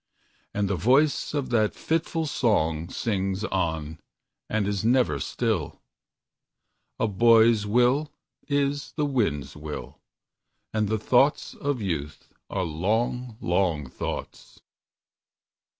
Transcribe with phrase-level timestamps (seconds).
[0.55, 3.99] And the voice of that fitful song Sings on,
[4.49, 5.79] and is never still:
[6.99, 8.11] "A boy's will
[8.47, 9.99] is the wind's will,
[10.73, 14.59] And the thoughts of youth are long, long thoughts."